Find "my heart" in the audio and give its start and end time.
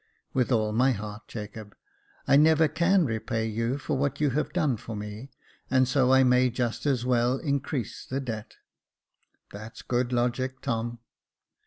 0.71-1.27